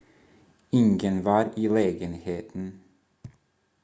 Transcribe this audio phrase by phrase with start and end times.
[0.71, 2.81] ingen var i lägenheten